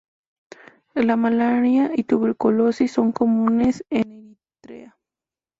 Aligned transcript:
La 0.95 1.15
malaria 1.15 1.91
y 1.93 1.97
la 1.97 2.03
tuberculosis 2.07 2.91
son 2.91 3.11
comunes 3.11 3.85
en 3.91 4.35
Eritrea. 4.63 4.97